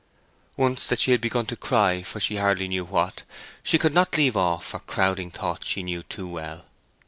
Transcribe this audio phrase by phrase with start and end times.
[0.57, 3.21] Once that she had begun to cry for she hardly knew what,
[3.61, 6.65] she could not leave off for crowding thoughts she knew too well.